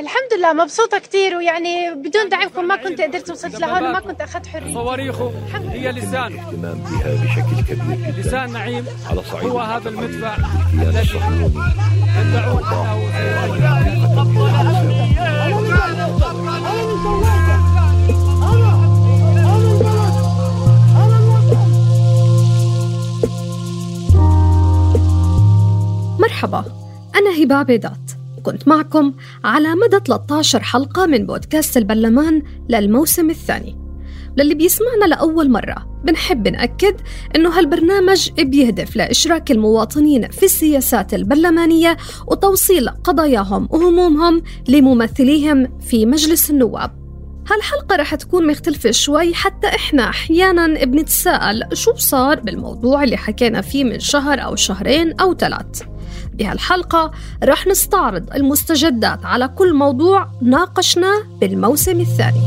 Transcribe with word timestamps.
الحمد 0.00 0.38
لله 0.38 0.52
مبسوطة 0.52 0.98
كتير 0.98 1.36
ويعني 1.36 1.94
بدون 1.94 2.28
دعمكم 2.28 2.64
ما 2.64 2.76
كنت 2.76 3.00
قدرت 3.00 3.30
وصلت 3.30 3.60
لهون 3.60 3.82
وما 3.82 4.00
كنت 4.00 4.20
أخذت 4.20 4.46
حرية. 4.46 4.74
صواريخه 4.74 5.32
هي 5.70 5.92
لسان. 5.92 6.32
الاهتمام 6.32 6.78
بها 6.78 7.24
بشكل 7.24 7.74
كبير 7.74 7.96
جدا. 7.96 8.20
لسان 8.20 8.52
نعيم. 8.52 8.84
على 9.10 9.22
صعيد 9.22 9.48
هو 9.48 9.60
هذا 9.60 9.88
المدفع. 9.88 10.36
الذي 10.74 11.08
يدعون 12.16 12.70
مرحبا 26.18 26.64
أنا 27.14 27.44
هبة 27.44 27.54
عبيدات. 27.54 28.19
كنت 28.42 28.68
معكم 28.68 29.14
على 29.44 29.68
مدى 29.68 29.98
13 30.06 30.60
حلقة 30.62 31.06
من 31.06 31.26
بودكاست 31.26 31.76
البرلمان 31.76 32.42
للموسم 32.68 33.30
الثاني. 33.30 33.76
للي 34.36 34.54
بيسمعنا 34.54 35.04
لأول 35.04 35.50
مرة 35.50 36.00
بنحب 36.04 36.48
نأكد 36.48 36.96
إنه 37.36 37.58
هالبرنامج 37.58 38.30
بيهدف 38.30 38.96
لإشراك 38.96 39.50
المواطنين 39.50 40.30
في 40.30 40.42
السياسات 40.42 41.14
البرلمانية 41.14 41.96
وتوصيل 42.26 42.88
قضاياهم 42.88 43.68
وهمومهم 43.70 44.42
لممثليهم 44.68 45.78
في 45.80 46.06
مجلس 46.06 46.50
النواب. 46.50 47.00
هالحلقة 47.50 47.96
رح 47.96 48.14
تكون 48.14 48.46
مختلفة 48.46 48.90
شوي 48.90 49.34
حتى 49.34 49.66
إحنا 49.66 50.08
أحيانا 50.08 50.84
بنتساءل 50.84 51.62
شو 51.72 51.94
صار 51.94 52.40
بالموضوع 52.40 53.02
اللي 53.02 53.16
حكينا 53.16 53.60
فيه 53.60 53.84
من 53.84 54.00
شهر 54.00 54.44
أو 54.44 54.56
شهرين 54.56 55.20
أو 55.20 55.34
ثلاث. 55.34 55.82
بهالحلقة 56.40 57.10
رح 57.44 57.66
نستعرض 57.66 58.24
المستجدات 58.34 59.24
على 59.24 59.48
كل 59.48 59.74
موضوع 59.74 60.28
ناقشناه 60.42 61.22
بالموسم 61.40 62.00
الثاني. 62.00 62.42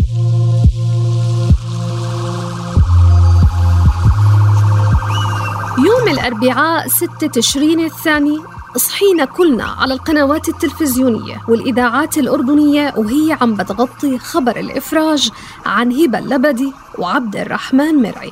يوم 5.78 6.08
الأربعاء 6.08 6.88
6 6.88 7.28
تشرين 7.28 7.80
الثاني 7.80 8.38
صحينا 8.78 9.26
كلنا 9.26 9.64
على 9.64 9.94
القنوات 9.94 10.50
التلفزيونية 10.50 11.42
والإذاعات 11.48 12.18
الأردنية 12.18 12.94
وهي 12.98 13.38
عم 13.42 13.56
بتغطي 13.56 14.20
خبر 14.20 14.60
الإفراج 14.60 15.30
عن 15.66 15.92
هبة 15.92 16.20
اللبدي 16.20 16.74
وعبد 16.98 17.36
الرحمن 17.36 17.96
مرعي. 17.96 18.32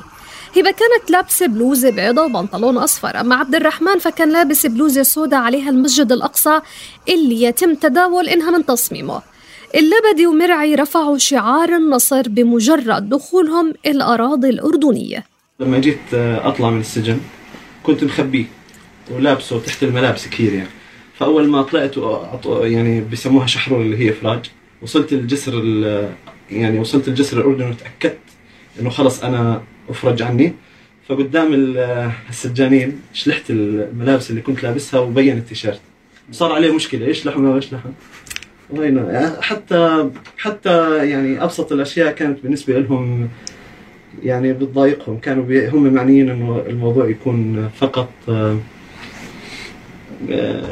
هبة 0.56 0.70
كانت 0.70 1.10
لابسة 1.10 1.46
بلوزة 1.46 1.90
بيضة 1.90 2.22
وبنطلون 2.24 2.76
أصفر 2.78 3.20
أما 3.20 3.34
عبد 3.34 3.54
الرحمن 3.54 3.98
فكان 3.98 4.32
لابس 4.32 4.66
بلوزة 4.66 5.02
سوداء 5.02 5.40
عليها 5.40 5.70
المسجد 5.70 6.12
الأقصى 6.12 6.60
اللي 7.08 7.42
يتم 7.42 7.74
تداول 7.74 8.28
إنها 8.28 8.50
من 8.50 8.66
تصميمه. 8.66 9.22
اللبدي 9.74 10.26
ومرعي 10.26 10.74
رفعوا 10.74 11.18
شعار 11.18 11.68
النصر 11.76 12.22
بمجرد 12.28 13.08
دخولهم 13.08 13.72
الأراضي 13.86 14.48
الأردنية. 14.48 15.24
لما 15.60 15.78
جيت 15.78 16.14
أطلع 16.14 16.70
من 16.70 16.80
السجن 16.80 17.20
كنت 17.82 18.04
مخبيه 18.04 18.44
ولابسه 19.10 19.60
تحت 19.60 19.82
الملابس 19.82 20.28
كثير 20.28 20.52
يعني. 20.52 20.68
فأول 21.18 21.48
ما 21.48 21.62
طلعت 21.62 21.94
يعني 22.44 23.00
بيسموها 23.00 23.46
شحرور 23.46 23.80
اللي 23.82 23.96
هي 23.98 24.10
افراج 24.10 24.40
وصلت 24.82 25.12
الجسر 25.12 25.52
ال- 25.58 26.12
يعني 26.50 26.78
وصلت 26.78 27.08
الجسر 27.08 27.38
الأردني 27.40 27.70
وتأكدت 27.70 28.18
إنه 28.80 28.90
خلص 28.90 29.22
أنا 29.24 29.62
افرج 29.92 30.22
عني. 30.22 30.52
فقدام 31.08 31.54
ال- 31.54 32.10
السجانين 32.28 33.00
شلحت 33.12 33.50
الملابس 33.50 34.30
اللي 34.30 34.40
كنت 34.40 34.62
لابسها 34.62 35.00
وبين 35.00 35.38
التيشيرت. 35.38 35.80
صار 36.32 36.52
عليه 36.52 36.74
مشكلة. 36.74 37.06
إيش 37.06 37.26
لحم؟ 37.26 37.44
وايش 37.44 37.72
لحم؟ 37.72 37.90
يعني 38.74 39.42
حتى 39.42 40.10
حتى 40.38 41.06
يعني 41.10 41.44
أبسط 41.44 41.72
الأشياء 41.72 42.12
كانت 42.12 42.42
بالنسبة 42.42 42.78
لهم 42.78 43.28
يعني 44.22 44.52
بتضايقهم. 44.52 45.18
كانوا 45.18 45.44
بي 45.44 45.68
هم 45.68 45.92
معنيين 45.94 46.30
إنه 46.30 46.62
الموضوع 46.68 47.08
يكون 47.08 47.68
فقط 47.80 48.08
آه، 48.28 48.58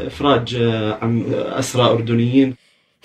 إفراج 0.06 0.56
عن 1.02 1.24
أسرى 1.34 1.82
أردنيين. 1.82 2.54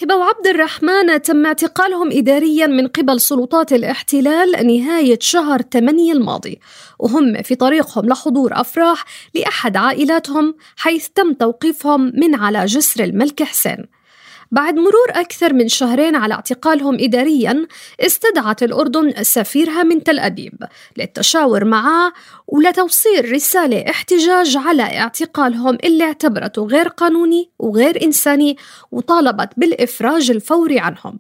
هبة 0.02 0.16
وعبد 0.16 0.48
الرحمن 0.48 1.22
تم 1.22 1.46
اعتقالهم 1.46 2.12
إداريا 2.12 2.68
من 2.68 2.88
قبل 2.88 3.22
سلطات 3.22 3.74
الاحتلال 3.74 4.68
نهاية 4.68 5.20
شهر 5.22 5.62
8 5.62 6.14
الماضي 6.14 6.60
وهم 7.00 7.42
في 7.42 7.56
طريقهم 7.56 8.06
لحضور 8.06 8.52
أفراح 8.54 9.06
لأحد 9.36 9.78
عائلاتهم 9.78 10.56
حيث 10.78 11.08
تم 11.08 11.34
توقيفهم 11.34 12.12
من 12.16 12.36
على 12.36 12.66
جسر 12.66 13.04
الملك 13.04 13.44
حسين. 13.44 13.86
بعد 14.56 14.76
مرور 14.76 15.10
أكثر 15.10 15.54
من 15.54 15.68
شهرين 15.68 16.16
على 16.16 16.34
اعتقالهم 16.34 16.98
إداريا 17.00 17.68
استدعت 18.00 18.64
الأردن 18.64 19.24
سفيرها 19.24 19.84
من 19.84 20.04
تل 20.04 20.20
أبيب 20.20 20.54
للتشاور 20.98 21.66
معه 21.66 22.14
ولتوصيل 22.48 23.32
رسالة 23.32 23.90
احتجاج 23.90 24.58
على 24.58 24.84
اعتقالهم 24.84 25.78
اللي 25.84 26.04
اعتبرته 26.04 26.66
غير 26.66 26.88
قانوني 26.88 27.50
وغير 27.60 28.04
إنساني 28.04 28.58
وطالبت 28.92 29.50
بالإفراج 29.58 30.32
الفوري 30.32 30.80
عنهم. 30.80 31.20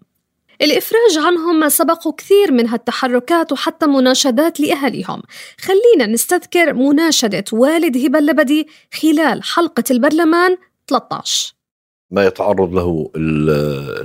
الإفراج 0.62 1.18
عنهم 1.18 1.70
سبقوا 1.70 2.14
كثير 2.18 2.52
من 2.52 2.68
هالتحركات 2.68 3.52
وحتى 3.52 3.86
مناشدات 3.86 4.60
لأهلهم 4.60 5.22
خلينا 5.60 6.14
نستذكر 6.14 6.74
مناشدة 6.74 7.44
والد 7.52 7.98
هبة 7.98 8.20
اللبدي 8.20 8.68
خلال 8.94 9.44
حلقة 9.44 9.84
البرلمان 9.92 10.58
13 10.88 11.55
ما 12.16 12.26
يتعرض 12.26 12.74
له 12.74 13.12
ال- 13.16 13.50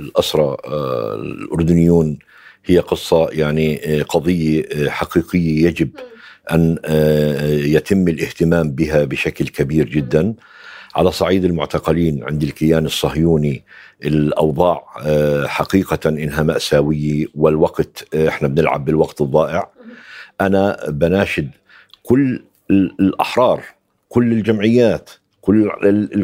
الأسرى 0.03 0.57
آه، 0.65 1.15
الأردنيون. 1.15 2.19
هي 2.65 2.79
قصة 2.79 3.29
يعني 3.29 3.81
آه، 3.99 4.03
قضية 4.03 4.63
آه، 4.73 4.89
حقيقية 4.89 5.65
يجب 5.67 5.89
أن 6.51 6.77
يتم 7.65 8.07
الاهتمام 8.07 8.71
بها 8.71 9.03
بشكل 9.03 9.47
كبير 9.47 9.89
جدا. 9.89 10.33
على 10.95 11.11
صعيد 11.11 11.45
المعتقلين 11.45 12.23
عند 12.23 12.43
الكيان 12.43 12.85
الصهيوني 12.85 13.63
الأوضاع 14.05 14.83
حقيقة 15.47 16.09
إنها 16.09 16.43
مأساوية 16.43 17.25
والوقت 17.35 18.15
إحنا 18.15 18.47
بنلعب 18.47 18.85
بالوقت 18.85 19.21
الضائع. 19.21 19.69
أنا 20.41 20.77
بناشد 20.89 21.49
كل 22.03 22.43
ال- 22.71 22.95
الأحرار 22.99 23.63
كل 24.09 24.31
الجمعيات 24.31 25.09
كل 25.41 25.71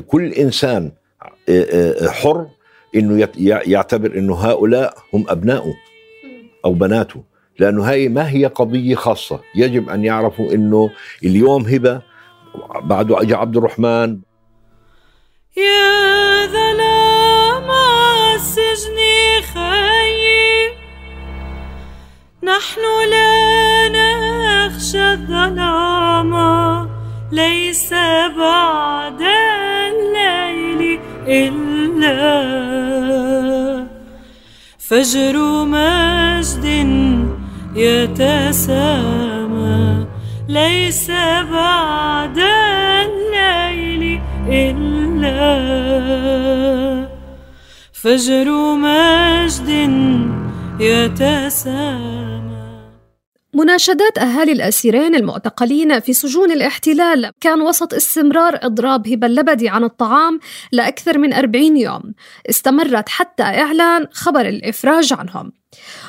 كل 0.08 0.32
إنسان 0.34 0.92
حر 2.10 2.48
إنه 2.96 3.30
يعتبر 3.40 4.18
إنه 4.18 4.36
هؤلاء 4.36 4.98
هم 5.14 5.26
ابنائه 5.30 5.74
أو 6.66 6.74
بناته 6.74 7.24
لأنه 7.60 7.90
هاي 7.90 8.10
ما 8.10 8.30
هي 8.30 8.46
قضية 8.46 8.96
خاصة. 8.96 9.40
يجب 9.56 9.90
أن 9.90 10.04
يعرفوا 10.04 10.54
إنه 10.54 10.90
اليوم 11.24 11.66
هبة 11.66 12.02
بعده 12.82 13.22
اجى 13.22 13.34
عبد 13.34 13.58
الرحمن. 13.58 14.20
يا 15.58 16.46
ظلام 16.46 17.72
السجن 18.36 18.98
خيم 19.54 20.72
نحن 22.44 22.82
لا 23.10 23.90
نخشى 23.90 25.12
الظلام 25.12 26.34
ليس 27.32 27.94
بعد 28.38 29.22
الليل 29.22 29.67
إلا 31.28 32.18
فجر 34.80 35.66
مجد 35.66 36.66
يتسامى 37.76 39.28
ليس 40.48 41.12
بعد 41.52 42.38
الليل 43.08 44.22
إلا 44.48 45.42
فجر 47.94 48.48
مجد 48.76 49.70
يتسامى. 50.80 52.17
مناشدات 53.58 54.18
أهالي 54.18 54.52
الأسيرين 54.52 55.16
المعتقلين 55.16 56.00
في 56.00 56.14
سجون 56.14 56.52
الاحتلال 56.52 57.32
كان 57.42 57.62
وسط 57.62 57.94
استمرار 57.94 58.60
إضراب 58.62 59.08
هبة 59.08 59.28
اللبدي 59.28 59.70
عن 59.70 59.84
الطعام 59.84 60.40
لأكثر 60.72 61.18
من 61.18 61.34
40 61.34 61.78
يوم. 61.78 62.14
استمرت 62.50 63.10
حتى 63.10 63.44
إعلان 63.44 64.08
خبر 64.12 64.42
الإفراج 64.42 65.14
عنهم. 65.14 65.52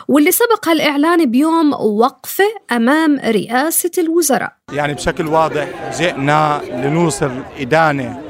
واللي 0.09 0.33
سبق 0.33 0.69
هالإعلان 0.69 1.31
بيوم 1.31 1.73
وقفة 1.73 2.45
أمام 2.73 3.19
رئاسة 3.25 3.91
الوزراء. 3.99 4.53
يعني 4.73 4.95
بشكل 4.95 5.27
واضح 5.27 5.69
جئنا 5.99 6.61
لنوصل 6.73 7.31
إدانة 7.61 8.28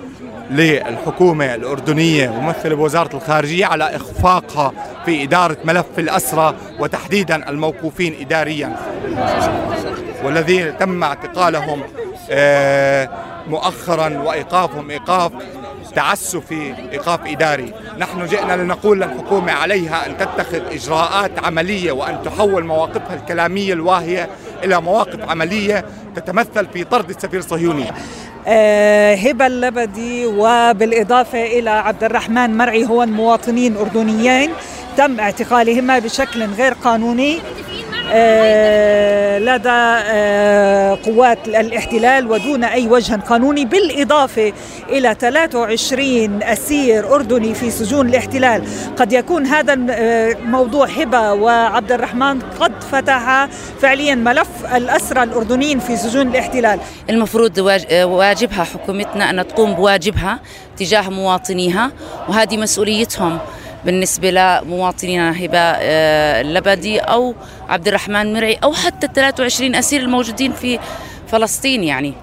للحكومة 0.51 1.55
الأردنية 1.55 2.29
ممثلة 2.29 2.75
بوزارة 2.77 3.17
الخارجية 3.17 3.67
على 3.67 3.97
إخفاقها 3.97 4.73
في 5.05 5.23
إدارة 5.23 5.57
ملف 5.65 5.99
الأسرة 5.99 6.55
وتحديدا 6.79 7.49
الموقوفين 7.51 8.17
إداريا. 8.21 8.77
والذين 10.25 10.79
تم 10.79 11.05
اعتقالهم 11.05 11.83
آه، 12.31 13.09
مؤخرا 13.47 14.19
وإيقافهم 14.19 14.91
إيقاف 14.91 15.33
تعسفي 15.95 16.75
إيقاف 16.93 17.21
إداري. 17.27 17.75
نحن 17.99 18.27
جئنا 18.27 18.57
لنقول 18.63 19.01
للحكومة 19.01 19.53
عليها 19.53 20.07
أن 20.07 20.17
تتخذ 20.17 20.61
إجراءات 20.73 21.45
عملية 21.45 21.93
وأن 21.93 22.23
تحول 22.25 22.65
مواقفها 22.65 23.15
الكلامية 23.17 23.73
الواهية 23.73 24.29
إلى 24.65 24.81
مواقف 24.81 25.31
عملية 25.31 25.85
تتمثل 26.17 26.67
في 26.73 26.85
طرد 26.85 27.11
السفير 27.11 27.41
الصهيوني 27.41 27.85
آه، 28.51 29.15
هبة 29.15 29.47
اللبدي 29.47 30.27
وبالإضافة 30.27 31.47
إلى 31.47 31.71
عبد 31.71 32.05
الرحمن 32.05 32.57
مرعي 32.57 32.87
هو 32.87 33.07
مواطنين 33.07 33.77
أردنيين 33.77 34.51
تم 34.97 35.21
اعتقالهما 35.21 35.99
بشكل 35.99 36.45
غير 36.45 36.73
قانوني. 36.73 37.39
لدى 39.39 39.69
آه، 39.69 40.99
قوات 41.05 41.49
الاحتلال 41.49 42.31
ودون 42.31 42.65
أي 42.65 42.89
وجه 42.89 43.15
قانوني 43.15 43.65
بالإضافة 43.65 44.53
إلى 44.89 45.17
23 45.21 46.43
أسير 46.43 47.15
أردني 47.15 47.55
في 47.55 47.71
سجون 47.71 48.09
الاحتلال. 48.09 48.63
قد 48.97 49.13
يكون 49.13 49.47
هذا 49.47 49.73
الموضوع 49.73 50.87
هبة 50.87 51.33
وعبد 51.33 51.93
الرحمن 51.93 52.41
قد 52.61 52.73
فتح 52.93 53.49
فعليا 53.81 54.15
ملف 54.15 54.49
الأسرى 54.75 55.23
الأردنيين 55.23 55.79
في 55.79 55.97
سجون 55.97 56.29
الاحتلال. 56.29 56.81
المفروض 57.11 57.59
واجبها 57.93 58.65
حكومتنا 58.65 59.31
أن 59.31 59.49
تقوم 59.49 59.75
بواجبها 59.75 60.41
تجاه 60.77 61.11
مواطنيها 61.11 61.91
وهذه 62.29 62.57
مسؤوليتهم. 62.57 63.39
بالنسبة 63.85 64.31
لمواطنينا 64.31 65.45
هبة 65.45 65.59
آه، 65.59 66.41
اللبدي 66.41 66.99
أو 66.99 67.35
عبد 67.69 67.89
الرحمن 67.89 68.33
مرعي 68.33 68.59
أو 68.65 68.73
حتى 68.73 69.07
ال 69.07 69.13
23 69.13 69.75
أسير 69.75 70.01
الموجودين 70.01 70.53
في 70.53 70.79
فلسطين 71.29 71.85
يعني. 71.85 72.15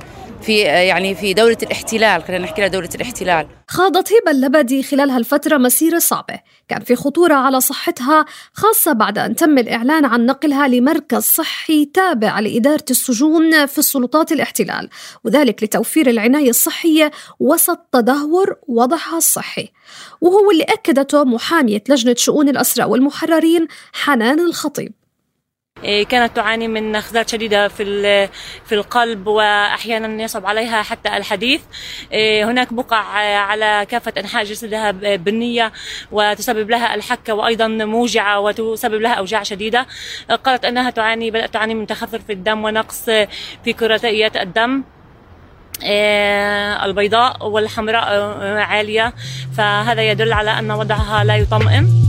في 0.45 0.59
يعني 0.59 1.15
في 1.15 1.33
دولة 1.33 1.57
الاحتلال 1.63 2.23
خلينا 2.23 2.43
نحكي 2.43 2.61
لها 2.61 2.67
دولة 2.67 2.89
الاحتلال. 2.95 3.47
خاضت 3.67 4.13
هبة 4.13 4.31
اللبدي 4.31 4.83
خلال 4.83 5.09
هالفترة 5.09 5.57
مسيرة 5.57 5.99
صعبة 5.99 6.39
كان 6.67 6.81
في 6.81 6.95
خطورة 6.95 7.33
على 7.33 7.61
صحتها 7.61 8.25
خاصة 8.53 8.93
بعد 8.93 9.17
أن 9.17 9.35
تم 9.35 9.57
الإعلان 9.57 10.05
عن 10.05 10.25
نقلها 10.25 10.67
لمركز 10.67 11.23
صحي 11.23 11.85
تابع 11.85 12.39
لإدارة 12.39 12.85
السجون 12.89 13.65
في 13.65 13.77
السلطات 13.77 14.31
الاحتلال 14.31 14.89
وذلك 15.23 15.63
لتوفير 15.63 16.09
العناية 16.09 16.49
الصحية 16.49 17.11
وسط 17.39 17.79
تدهور 17.91 18.55
وضعها 18.67 19.17
الصحي. 19.17 19.69
وهو 20.21 20.51
اللي 20.51 20.63
أكدته 20.63 21.23
محامية 21.23 21.83
لجنة 21.89 22.15
شؤون 22.17 22.49
الأسرى 22.49 22.85
والمحررين 22.85 23.67
حنان 23.93 24.39
الخطيب. 24.39 24.93
كانت 26.09 26.35
تعاني 26.35 26.67
من 26.67 26.91
نخزات 26.91 27.29
شديدة 27.29 27.67
في 27.67 28.27
في 28.65 28.75
القلب 28.75 29.27
وأحيانا 29.27 30.23
يصعب 30.23 30.45
عليها 30.45 30.81
حتى 30.81 31.17
الحديث. 31.17 31.61
إيه، 32.11 32.51
هناك 32.51 32.73
بقع 32.73 32.97
على 33.37 33.85
كافة 33.89 34.13
أنحاء 34.17 34.43
جسدها 34.43 34.91
بنية 35.15 35.71
وتسبب 36.11 36.69
لها 36.69 36.95
الحكة 36.95 37.33
وأيضا 37.33 37.67
موجعة 37.67 38.39
وتسبب 38.39 39.01
لها 39.01 39.13
أوجاع 39.13 39.43
شديدة. 39.43 39.87
قالت 40.43 40.65
أنها 40.65 40.89
تعاني 40.89 41.31
بدأت 41.31 41.53
تعاني 41.53 41.73
من 41.73 41.87
تخثر 41.87 42.19
في 42.19 42.33
الدم 42.33 42.63
ونقص 42.63 43.05
في 43.63 43.73
كريات 43.79 44.37
الدم. 44.37 44.83
إيه، 45.83 46.85
البيضاء 46.85 47.47
والحمراء 47.47 48.33
عالية 48.57 49.13
فهذا 49.57 50.11
يدل 50.11 50.33
على 50.33 50.59
أن 50.59 50.71
وضعها 50.71 51.23
لا 51.23 51.35
يطمئن. 51.37 52.04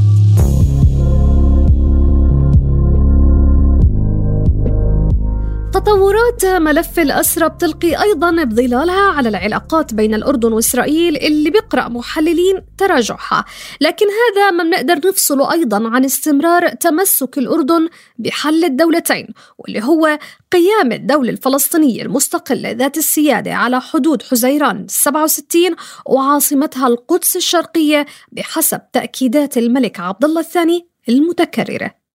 تطورات 5.87 6.45
ملف 6.45 6.99
الأسرى 6.99 7.49
بتلقي 7.49 8.03
أيضا 8.03 8.45
بظلالها 8.45 9.13
على 9.13 9.29
العلاقات 9.29 9.95
بين 9.95 10.15
الأردن 10.15 10.53
وإسرائيل 10.53 11.17
اللي 11.17 11.51
بيقرأ 11.51 11.89
محللين 11.89 12.63
تراجعها. 12.79 13.45
لكن 13.81 14.07
هذا 14.07 14.51
ما 14.51 14.65
بنقدر 14.65 15.09
نفصله 15.09 15.53
أيضا 15.53 15.89
عن 15.89 16.05
استمرار 16.05 16.69
تمسك 16.69 17.39
الأردن 17.39 17.89
بحل 18.19 18.65
الدولتين 18.65 19.27
واللي 19.59 19.83
هو 19.83 20.19
قيام 20.53 20.93
الدولة 20.93 21.31
الفلسطينية 21.31 22.03
المستقلة 22.03 22.71
ذات 22.71 22.97
السيادة 22.97 23.55
على 23.55 23.81
حدود 23.81 24.23
حزيران 24.23 24.87
67 24.89 25.63
وعاصمتها 26.07 26.87
القدس 26.87 27.37
الشرقية 27.37 28.07
بحسب 28.33 28.81
تأكيدات 28.93 29.59
الملك 29.59 30.01
عبد 30.01 30.25
الله 30.25 30.41
الثاني 30.41 30.89
المتكررة. 31.09 32.06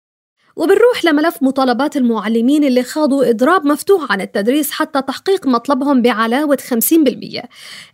وبنروح 0.55 1.05
لملف 1.05 1.35
مطالبات 1.41 1.97
المعلمين 1.97 2.63
اللي 2.63 2.83
خاضوا 2.83 3.29
إضراب 3.29 3.65
مفتوح 3.65 4.11
عن 4.11 4.21
التدريس 4.21 4.71
حتى 4.71 5.01
تحقيق 5.01 5.47
مطلبهم 5.47 6.01
بعلاوة 6.01 6.57
50% 6.73 7.45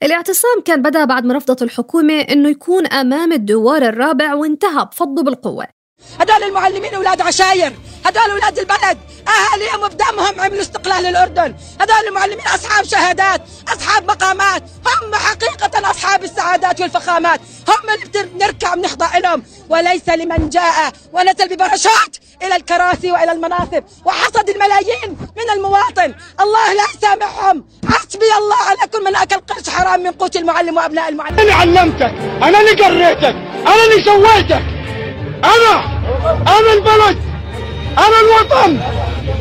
الاعتصام 0.04 0.62
كان 0.66 0.82
بدأ 0.82 1.06
بعد 1.06 1.26
ما 1.26 1.34
رفضت 1.34 1.62
الحكومة 1.62 2.14
أنه 2.14 2.50
يكون 2.50 2.88
أمام 2.88 3.34
الدوار 3.34 3.82
الرابع 3.82 4.34
وانتهى 4.34 4.86
بفضه 4.86 5.24
بالقوة. 5.24 5.68
هدول 6.20 6.44
المعلمين 6.44 6.94
أولاد 6.94 7.22
عشاير 7.22 7.74
هدول 8.06 8.32
أولاد 8.32 8.60
البلد 8.60 8.98
أهاليهم 9.28 9.88
بدمهم 9.88 10.40
عملوا 10.40 10.62
استقلال 10.62 11.06
الأردن 11.06 11.54
هدول 11.82 12.08
المعلمين 12.08 12.48
أصحاب 12.48 12.86
شهادات 12.86 13.42
أصحاب 13.68 14.04
مقامات 14.04 14.64
هم 14.64 15.16
حقيقة 15.16 15.92
أصحاب 15.92 16.24
السعادات 16.24 16.82
والفخامات 16.82 17.40
هم 17.68 17.90
اللي 17.90 18.30
بنركع 18.34 18.76
بنخضع 18.76 19.18
لهم 19.18 19.44
وليس 19.70 20.10
لمن 20.10 20.50
جاء 20.50 20.94
ونزل 21.14 21.56
بباراشوت 21.56 22.20
إلى 22.44 22.56
الكراسي 22.56 23.12
وإلى 23.12 23.32
المناصب. 23.32 23.84
وحصد 24.06 24.50
الملايين 24.50 25.18
من 25.38 25.50
المواطن. 25.56 26.16
الله 26.42 26.74
لا 26.74 26.84
يسامحهم 26.96 27.66
حسبي 27.90 28.26
الله 28.38 28.56
على 28.70 28.92
كل 28.94 29.04
من 29.04 29.16
أكل 29.16 29.36
قرش 29.36 29.70
حرام 29.70 30.04
من 30.04 30.12
قوت 30.12 30.36
المعلم 30.36 30.78
وأبناء 30.78 31.10
المعلم. 31.10 31.40
أنا 31.40 31.42
اللي 31.42 31.54
علمتك. 31.54 32.14
أنا 32.44 32.60
اللي 32.60 32.72
قريتك. 32.72 33.36
أنا 33.68 33.84
اللي 33.90 34.04
سويتك. 34.04 34.64
أنا. 35.44 35.98
أنا 36.58 36.74
البلد. 36.74 37.18
أنا 37.98 38.20
الوطن. 38.22 38.80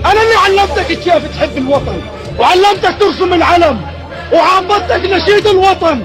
أنا 0.07 0.23
اللي 0.23 0.35
علمتك 0.35 0.87
كيف 0.87 1.37
تحب 1.37 1.59
الوطن. 1.59 2.03
وعلمتك 2.39 2.97
ترسم 3.01 3.33
العلم. 3.33 3.87
وعبدتك 4.33 5.01
نشيد 5.05 5.47
الوطن. 5.47 6.03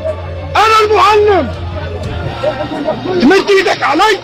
أنا 0.55 0.79
المعلم. 0.85 1.51
تمد 3.21 3.51
إيدك 3.51 3.83
علي. 3.83 4.19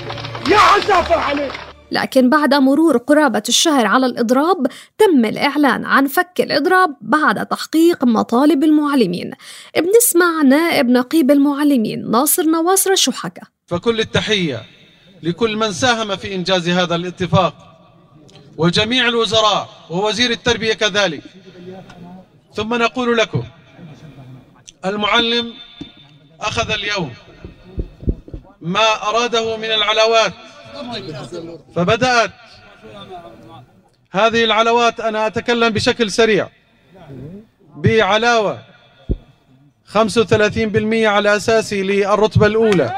يا 0.49 0.57
عسافة 0.57 1.15
عليك. 1.15 1.66
لكن 1.91 2.29
بعد 2.29 2.53
مرور 2.53 2.97
قرابة 2.97 3.43
الشهر 3.49 3.85
على 3.85 4.05
الإضراب 4.05 4.67
تم 4.97 5.25
الإعلان 5.25 5.85
عن 5.85 6.07
فك 6.07 6.33
الإضراب 6.39 6.95
بعد 7.01 7.45
تحقيق 7.45 8.03
مطالب 8.03 8.63
المعلمين. 8.63 9.31
بنسمع 9.77 10.41
نائب 10.41 10.89
نقيب 10.89 11.31
المعلمين 11.31 12.11
ناصر 12.11 12.43
نواصر 12.43 12.95
شو 12.95 13.11
حكى 13.11 13.41
فكل 13.67 13.99
التحية 13.99 14.63
لكل 15.23 15.55
من 15.55 15.71
ساهم 15.71 16.15
في 16.15 16.35
إنجاز 16.35 16.69
هذا 16.69 16.95
الاتفاق 16.95 17.53
وجميع 18.57 19.07
الوزراء 19.07 19.69
ووزير 19.89 20.31
التربية 20.31 20.73
كذلك. 20.73 21.21
ثم 22.53 22.73
نقول 22.73 23.17
لكم 23.17 23.43
المعلم 24.85 25.53
أخذ 26.41 26.71
اليوم 26.71 27.13
ما 28.61 29.09
أراده 29.09 29.57
من 29.57 29.65
العلاوات 29.71 30.33
فبدأت. 31.75 32.31
هذه 34.11 34.43
العلاوات 34.43 34.99
أنا 34.99 35.27
أتكلم 35.27 35.69
بشكل 35.69 36.11
سريع. 36.11 36.49
بعلاوة 37.75 38.59
35% 39.85 41.07
على 41.07 41.35
أساسي 41.35 41.83
للرتبة 41.83 42.47
الأولى. 42.47 42.95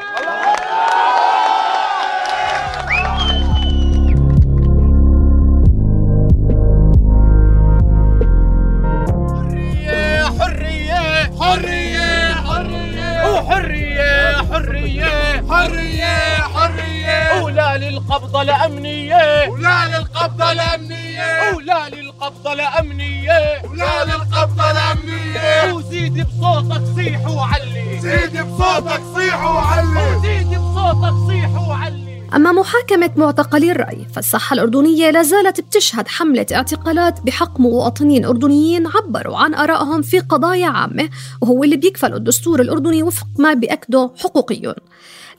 الأمنية. 23.09 23.69
ولا 23.69 24.05
للقبضة 24.05 24.71
الأمنية. 24.71 25.73
وزيد 25.73 26.27
بصوتك 26.27 26.81
صيح 26.95 27.27
وعلي. 27.27 27.99
زيد 27.99 28.41
بصوتك 28.41 29.01
صيح 29.15 29.43
وعلي. 29.43 30.17
وزيد 30.17 30.47
بصوتك 30.47 31.27
صيح 31.27 31.67
وعلي. 31.67 32.09
أما 32.35 32.51
محاكمة 32.51 33.11
معتقلي 33.15 33.71
الرأي 33.71 34.07
فالساحة 34.15 34.53
الأردنية 34.53 35.09
لا 35.09 35.23
زالت 35.23 35.61
بتشهد 35.61 36.07
حملة 36.07 36.45
اعتقالات 36.53 37.21
بحق 37.21 37.59
مواطنين 37.59 38.25
أردنيين 38.25 38.87
عبروا 38.87 39.37
عن 39.37 39.55
آرائهم 39.55 40.01
في 40.01 40.19
قضايا 40.19 40.67
عامة 40.67 41.09
وهو 41.41 41.63
اللي 41.63 41.77
بيكفل 41.77 42.13
الدستور 42.13 42.61
الأردني 42.61 43.03
وفق 43.03 43.27
ما 43.39 43.53
بيأكده 43.53 44.11
حقوقيون. 44.17 44.73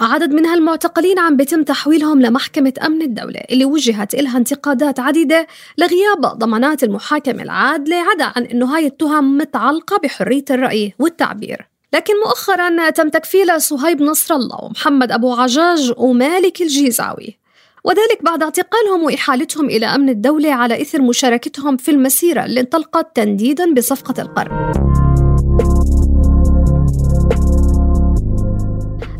عدد 0.00 0.32
من 0.32 0.46
هالمعتقلين 0.46 1.18
عم 1.18 1.36
بيتم 1.36 1.62
تحويلهم 1.62 2.22
لمحكمة 2.22 2.72
أمن 2.86 3.02
الدولة 3.02 3.40
اللي 3.50 3.64
وجهت 3.64 4.14
إلها 4.14 4.38
انتقادات 4.38 5.00
عديدة 5.00 5.46
لغياب 5.78 6.20
ضمانات 6.20 6.84
المحاكمة 6.84 7.42
العادلة 7.42 7.96
عدا 7.96 8.32
عن 8.36 8.42
أنه 8.44 8.76
هاي 8.76 8.86
التهم 8.86 9.38
متعلقة 9.38 9.96
بحرية 9.96 10.44
الرأي 10.50 10.94
والتعبير. 10.98 11.68
لكن 11.94 12.14
مؤخرا 12.26 12.90
تم 12.90 13.08
تكفيل 13.08 13.62
صهيب 13.62 14.02
نصر 14.02 14.34
الله 14.34 14.64
ومحمد 14.64 15.12
أبو 15.12 15.34
عجاج 15.34 15.92
ومالك 15.96 16.62
الجيزاوي. 16.62 17.40
وذلك 17.84 18.22
بعد 18.22 18.42
اعتقالهم 18.42 19.02
وإحالتهم 19.02 19.66
إلى 19.66 19.86
أمن 19.86 20.08
الدولة 20.08 20.54
على 20.54 20.82
إثر 20.82 21.02
مشاركتهم 21.02 21.76
في 21.76 21.90
المسيرة 21.90 22.44
اللي 22.44 22.60
انطلقت 22.60 23.16
تنديدا 23.16 23.74
بصفقة 23.74 24.22
القرن 24.22 24.72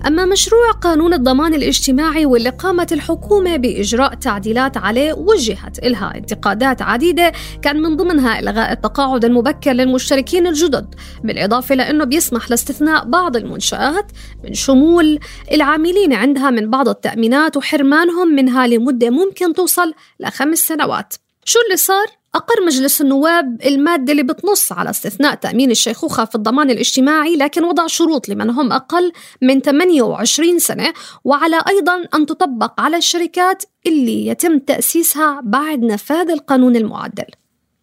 أما 0.07 0.25
مشروع 0.25 0.71
قانون 0.71 1.14
الضمان 1.14 1.54
الاجتماعي 1.54 2.26
واللي 2.26 2.50
قامت 2.50 2.92
الحكومة 2.92 3.57
بإجراء 3.57 4.14
تعديلات 4.14 4.76
عليه 4.76 5.12
وجهت 5.12 5.78
إلها 5.78 6.12
انتقادات 6.16 6.83
عديدة 6.83 7.33
كان 7.62 7.83
من 7.83 7.97
ضمنها 7.97 8.38
إلغاء 8.38 8.73
التقاعد 8.73 9.25
المبكر 9.25 9.73
للمشتركين 9.73 10.47
الجدد 10.47 10.95
بالإضافة 11.25 11.75
لأنه 11.75 12.04
بيسمح 12.04 12.50
لاستثناء 12.50 13.04
بعض 13.04 13.37
المنشآت 13.37 14.12
من 14.45 14.54
شمول 14.54 15.19
العاملين 15.52 16.12
عندها 16.12 16.50
من 16.50 16.71
بعض 16.71 16.88
التأمينات 16.88 17.57
وحرمانهم 17.57 18.28
منها 18.28 18.66
لمدة 18.66 19.11
ممكن 19.11 19.54
توصل 19.54 19.95
لخمس 20.21 20.59
سنوات. 20.59 21.14
شو 21.44 21.59
اللي 21.66 21.76
صار؟ 21.76 22.06
أقر 22.35 22.64
مجلس 22.66 23.00
النواب 23.00 23.61
المادة 23.66 24.12
اللي 24.12 24.23
بتنص 24.23 24.73
على 24.73 24.90
استثناء 24.90 25.35
تأمين 25.35 25.70
الشيخوخة 25.70 26.25
في 26.25 26.35
الضمان 26.35 26.70
الاجتماعي 26.70 27.37
لكن 27.37 27.64
وضع 27.64 27.87
شروط 27.87 28.28
لمن 28.28 28.50
هم 28.50 28.73
أقل 28.73 29.12
من 29.42 29.61
28 29.61 30.59
سنة 30.59 30.92
وعلى 31.25 31.62
أيضا 31.68 32.04
أن 32.14 32.26
تطبق 32.26 32.80
على 32.80 32.97
الشركات 32.97 33.64
اللي 33.87 34.26
يتم 34.26 34.59
تأسيسها 34.59 35.40
بعد 35.44 35.82
نفاذ 35.82 36.30
القانون 36.30 36.76
المعدل 36.76 37.25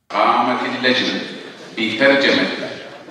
قامت 0.10 0.60
اللجنة 0.76 1.22
بترجمة 1.78 2.48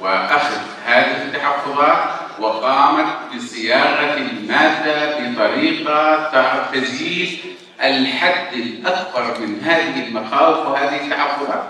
وأخذ 0.02 0.56
هذه 0.84 1.22
التحفظات 1.24 2.10
وقامت 2.40 3.06
بصياغة 3.36 4.16
المادة 4.18 5.18
بطريقة 5.18 6.70
تزيد 6.72 7.38
الحد 7.82 8.52
الأكبر 8.52 9.40
من 9.40 9.60
هذه 9.64 10.06
المخاوف 10.08 10.66
وهذه 10.66 11.04
التحفظات 11.04 11.64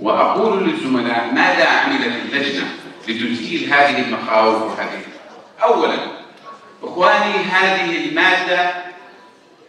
وأقول 0.00 0.68
للزملاء 0.68 1.30
ماذا 1.34 1.68
عملت 1.68 2.12
اللجنة 2.24 2.66
لتزيل 3.08 3.72
هذه 3.72 3.98
المخاوف 3.98 4.62
وهذه؟ 4.62 5.02
أولا 5.62 5.98
إخواني 6.82 7.34
هذه 7.34 8.08
المادة 8.08 8.70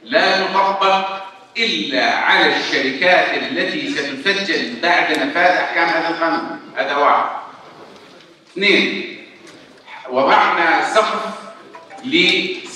لا 0.04 0.46
تطبق 0.46 1.08
إلا 1.58 2.16
على 2.16 2.56
الشركات 2.58 3.38
التي 3.38 3.90
ستسجل 3.90 4.80
بعد 4.82 5.12
نفاذ 5.12 5.58
أحكام 5.58 5.90
هذا 5.90 6.10
القانون. 6.10 6.60
هذا 6.76 6.96
واحد. 6.96 7.30
اثنين 8.52 9.18
وضعنا 10.10 10.94
سقف 10.94 11.26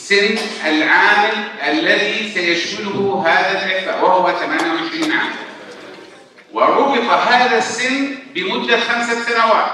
لسن 0.03 0.38
العامل 0.65 1.36
الذي 1.63 2.31
سيشمله 2.33 3.24
هذا 3.25 3.51
الإعفاء 3.51 4.03
وهو 4.03 4.31
28 4.39 5.12
عام. 5.12 5.31
وربط 6.53 6.98
هذا 7.10 7.57
السن 7.57 8.15
بمدة 8.36 8.79
خمسة 8.79 9.24
سنوات. 9.24 9.72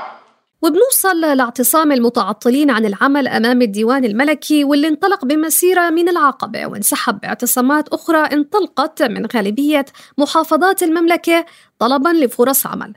وبنوصل 0.62 1.22
لاعتصام 1.22 1.92
المتعطلين 1.92 2.72
عن 2.72 2.86
العمل 2.86 3.28
أمام 3.28 3.62
الديوان 3.62 4.06
الملكي 4.06 4.64
واللي 4.64 4.88
انطلق 4.88 5.26
بمسيرة 5.26 5.90
من 5.90 6.10
العقبة 6.10 6.66
وانسحب 6.66 7.20
باعتصامات 7.20 7.88
أخرى 7.90 8.18
انطلقت 8.18 9.04
من 9.04 9.26
غالبية 9.36 9.86
محافظات 10.18 10.84
المملكة 10.84 11.46
طلبا 11.80 12.10
لفرص 12.10 12.68
عمل. 12.68 12.94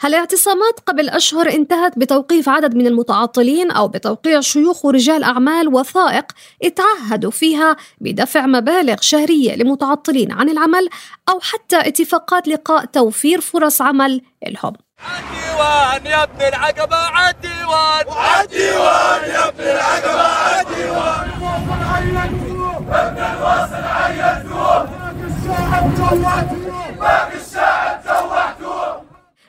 هالاعتصامات 0.00 0.80
قبل 0.86 1.08
أشهر 1.08 1.48
انتهت 1.48 1.98
بتوقيف 1.98 2.48
عدد 2.48 2.74
من 2.74 2.86
المتعطلين 2.86 3.70
أو 3.70 3.88
بتوقيع 3.88 4.40
شيوخ 4.40 4.84
ورجال 4.84 5.24
أعمال 5.24 5.74
وثائق 5.74 6.24
اتعهدوا 6.62 7.30
فيها 7.30 7.76
بدفع 8.00 8.46
مبالغ 8.46 8.96
شهرية 9.00 9.56
لمتعطلين 9.56 10.32
عن 10.32 10.48
العمل 10.48 10.88
أو 11.28 11.40
حتى 11.40 11.88
اتفاقات 11.88 12.48
لقاء 12.48 12.84
توفير 12.84 13.40
فرص 13.40 13.82
عمل 13.82 14.20
لهم؟ 14.46 14.72
عالديوان 14.98 16.06
يا 16.06 16.22
ابن 16.22 16.40
العقبة 16.42 16.96
عالديوان 16.96 18.06
وعالديوان 18.06 19.30
يا 19.30 19.48
ابن 19.48 19.64
العقبة 19.64 20.22
عالديوان 20.22 21.30
ابن 22.90 23.18
الواصل 23.18 23.84
عينتوه 23.84 24.82
باقي 24.84 25.26
الشاعب 25.26 25.94
جوعتوه 25.94 26.90
باقي 26.98 27.36
الشاعب 27.36 28.02
جوعتوه 28.04 28.35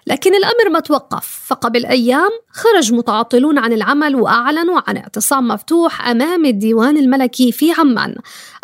لكن 0.08 0.36
الأمر 0.36 0.70
ما 0.70 0.80
توقف 0.80 1.44
فقبل 1.48 1.86
أيام 1.86 2.30
خرج 2.50 2.94
متعطلون 2.94 3.58
عن 3.58 3.74
العمل 3.74 4.16
وأعلنوا 4.16 4.82
عن 4.88 4.98
اعتصام 4.98 5.48
مفتوح 5.48 6.08
أمام 6.08 6.46
الديوان 6.46 6.98
الملكي 6.98 7.52
في 7.52 7.72
عمان. 7.78 8.16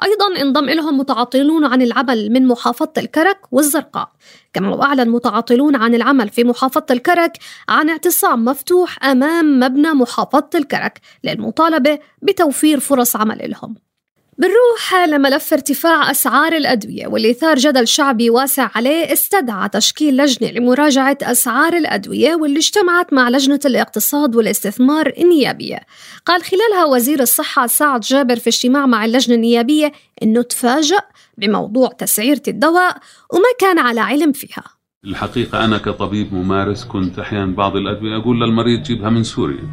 أيضا 0.04 0.42
انضم 0.42 0.66
لهم 0.66 0.98
متعطلون 0.98 1.66
عن 1.66 1.82
العمل 1.82 2.30
من 2.30 2.48
محافظة 2.48 2.94
الكرك 2.98 3.40
والزرقاء. 3.52 4.12
كما 4.54 4.76
وأعلن 4.76 5.10
متعطلون 5.10 5.76
عن 5.76 5.96
العمل 5.96 6.30
في 6.30 6.44
محافظة 6.44 6.86
الكرك 6.92 7.38
عن 7.70 7.90
اعتصام 7.90 8.46
مفتوح 8.46 9.06
أمام 9.06 9.60
مبنى 9.60 9.94
محافظة 9.94 10.50
الكرك 10.56 11.02
للمطالبة 11.24 12.00
بتوفير 12.22 12.80
فرص 12.80 13.16
عمل 13.16 13.52
لهم. 13.52 13.93
بنروح 14.38 14.94
لملف 15.10 15.54
ارتفاع 15.54 16.12
أسعار 16.12 16.54
الأدوية 16.54 17.08
واللي 17.08 17.34
ثار 17.34 17.58
جدل 17.58 17.88
شعبي 17.88 18.30
واسع 18.30 18.70
عليه 18.76 19.14
استدعى 19.14 19.70
تشكيل 19.70 20.18
لجنة 20.18 20.52
لمراجعة 20.52 21.18
أسعار 21.22 21.74
الأدوية 21.74 22.36
واللي 22.36 22.60
اجتمعت 22.60 23.14
مع 23.14 23.30
لجنة 23.30 23.60
الاقتصاد 23.66 24.36
والاستثمار 24.36 25.14
النيابية. 25.18 25.80
قال 26.26 26.44
خلالها 26.44 26.86
وزير 26.86 27.20
الصحة 27.22 27.68
سعد 27.68 28.02
جابر 28.02 28.36
في 28.36 28.50
اجتماع 28.50 28.86
مع 28.86 29.06
اللجنة 29.06 29.36
النيابية 29.36 29.92
أنه 30.24 30.42
تفاجأ 30.42 31.00
بموضوع 31.38 31.88
تسعيرة 31.88 32.44
الدواء 32.48 32.98
وما 33.34 33.50
كان 33.60 33.80
على 33.80 34.02
علم 34.02 34.32
فيها. 34.32 34.64
الحقيقة 35.06 35.66
أنا 35.66 35.78
كطبيب 35.78 36.34
ممارس 36.34 36.84
كنت 36.84 37.20
أحيانا 37.20 37.56
بعض 37.56 37.76
الأدوية 37.76 38.18
أقول 38.18 38.42
للمريض 38.42 38.84
جيبها 38.84 39.10
من 39.10 39.24
سوريا 39.24 39.64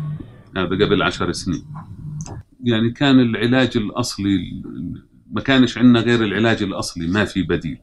هذا 0.57 0.67
قبل 0.67 1.03
عشر 1.03 1.33
سنين. 1.33 1.65
يعني 2.65 2.91
كان 2.91 3.21
العلاج 3.21 3.77
الأصلي 3.77 4.63
ما 5.31 5.41
كانش 5.41 5.79
عندنا 5.79 6.01
غير 6.01 6.25
العلاج 6.25 6.63
الأصلي؟ 6.63 7.07
ما 7.07 7.25
في 7.25 7.43
بديل. 7.43 7.79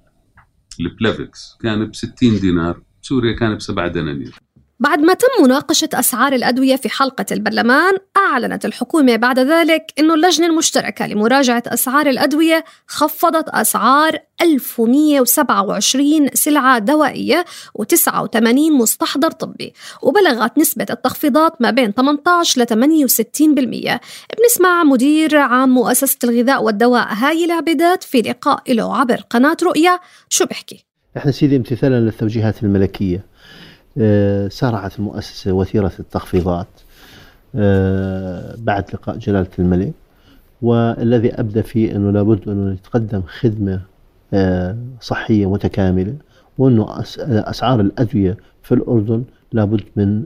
البلافكس 0.80 1.58
كان 1.62 1.86
ب 1.86 1.96
60 1.96 2.40
دينار 2.40 2.82
سوريا 3.02 3.36
كان 3.36 3.56
بسبعة 3.56 3.88
دنانير. 3.88 4.36
بعد 4.80 5.02
ما 5.02 5.14
تم 5.14 5.44
مناقشة 5.44 5.90
أسعار 5.94 6.34
الأدوية 6.34 6.76
في 6.76 6.90
حلقة 6.90 7.26
البرلمان 7.32 7.94
أعلنت 8.18 8.66
الحكومة 8.66 9.16
بعد 9.16 9.40
ذلك 9.40 9.94
أن 10.00 10.12
اللجنة 10.12 10.48
المشتركة 10.48 11.08
لمراجعة 11.08 11.64
أسعار 11.68 12.08
الأدوية 12.08 12.64
خفضت 12.88 13.50
أسعار 13.50 14.20
1127 14.42 16.28
سلعة 16.34 16.80
دوائية 16.80 17.46
و89 17.82 18.72
مستحضر 18.72 19.32
طبي 19.32 19.74
وبلغت 20.02 20.58
نسبة 20.58 20.86
التخفيضات 20.90 21.62
ما 21.62 21.72
بين 21.72 21.92
18 21.92 22.62
ل 22.62 22.66
68% 22.68 24.00
بنسمع 24.38 24.84
مدير 24.84 25.38
عام 25.38 25.70
مؤسسة 25.70 26.18
الغذاء 26.24 26.64
والدواء 26.64 27.08
هاي 27.14 27.46
العبيدات 27.46 28.04
في 28.04 28.22
لقاء 28.22 28.74
له 28.74 28.98
عبر 28.98 29.22
قناة 29.30 29.58
رؤيا. 29.64 30.00
شو 30.30 30.46
بحكي 30.46 30.86
إحنا 31.18 31.32
سيدي 31.32 31.56
امتثالا 31.56 32.00
للتوجيهات 32.00 32.64
الملكية. 32.64 33.18
آه، 33.18 33.37
سارعت 34.50 35.00
المؤسسة 35.00 35.52
وثيرة 35.52 35.92
التخفيضات. 36.00 36.68
آه، 37.56 38.56
بعد 38.58 38.84
لقاء 38.94 39.18
جلالة 39.18 39.48
الملك. 39.60 39.94
والذي 40.62 41.34
أبدى 41.34 41.64
فيه 41.64 41.96
أنه 41.96 42.12
لابد 42.12 42.50
أنه 42.50 42.74
يتقدم 42.74 43.22
خدمة 43.22 43.82
آه، 44.34 44.78
صحية 45.02 45.50
متكاملة 45.50 46.14
وأنه 46.58 47.02
أسعار 47.20 47.80
الأدوية 47.80 48.38
في 48.64 48.74
الأردن 48.74 49.24
لابد 49.52 49.84
من 49.96 50.24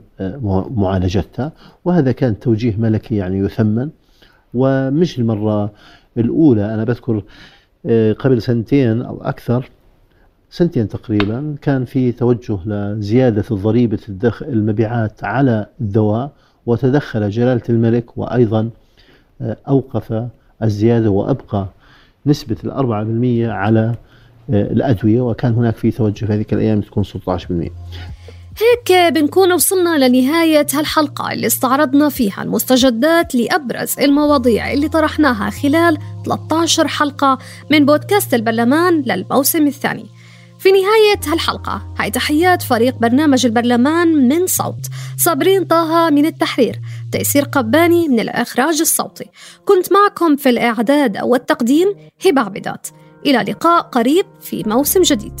معالجتها. 0.76 1.52
وهذا 1.84 2.12
كان 2.12 2.40
توجيه 2.40 2.76
ملكي 2.76 3.16
يعني 3.16 3.38
يثمن. 3.38 3.90
ومش 4.54 5.18
المرة 5.18 5.72
الأولى 6.18 6.74
أنا 6.74 6.84
بذكر 6.84 7.22
قبل 8.18 8.42
سنتين 8.42 9.02
أو 9.02 9.22
أكثر 9.22 9.70
سنتين 10.52 10.88
تقريبا 10.88 11.56
كان 11.62 11.84
في 11.84 12.12
توجه 12.12 12.58
لزيادة 12.66 13.44
ضريبة 13.52 13.98
المبيعات 14.42 15.24
على 15.24 15.66
الدواء 15.80 16.30
وتدخل 16.66 17.30
جلالة 17.30 17.62
الملك 17.68 18.18
وأيضا 18.18 18.70
آه، 19.40 19.56
أوقف 19.68 20.24
الزيادة 20.62 21.10
وأبقى 21.10 21.66
نسبة 22.26 22.56
الأربعة 22.64 23.04
بالمية 23.04 23.50
على 23.50 23.94
آه، 24.50 24.72
الأدوية. 24.72 25.20
وكان 25.20 25.54
هناك 25.54 25.76
في 25.76 25.90
توجه 25.90 26.26
في 26.26 26.32
هذه 26.32 26.44
الأيام 26.52 26.80
تكون 26.80 27.04
16% 27.04 27.70
هيك 28.60 29.12
بنكون 29.14 29.52
وصلنا 29.52 30.08
لنهاية 30.08 30.66
هالحلقة 30.74 31.32
اللي 31.32 31.46
استعرضنا 31.46 32.08
فيها 32.08 32.42
المستجدات 32.42 33.34
لأبرز 33.34 34.00
المواضيع 34.00 34.72
اللي 34.72 34.88
طرحناها 34.88 35.50
خلال 35.50 35.98
13 36.24 36.88
حلقة 36.88 37.38
من 37.70 37.86
بودكاست 37.86 38.34
البرلمان 38.34 39.02
للموسم 39.06 39.66
الثاني. 39.66 40.06
في 40.62 40.72
نهاية 40.72 41.20
هالحلقة 41.26 41.94
هاي 41.98 42.10
تحيات 42.10 42.62
فريق 42.62 42.98
برنامج 42.98 43.46
البرلمان 43.46 44.28
من 44.28 44.46
صوت. 44.46 44.86
صابرين 45.18 45.64
طه 45.64 46.10
من 46.10 46.26
التحرير 46.26 46.80
تيسير 47.12 47.44
قباني 47.44 48.08
من 48.08 48.20
الإخراج 48.20 48.80
الصوتي. 48.80 49.24
كنت 49.64 49.92
معكم 49.92 50.36
في 50.36 50.48
الإعداد 50.48 51.18
والتقديم 51.22 51.94
هبة 52.26 52.40
عبدات 52.40 52.86
إلى 53.26 53.52
لقاء 53.52 53.82
قريب 53.82 54.26
في 54.40 54.62
موسم 54.66 55.02
جديد. 55.02 55.40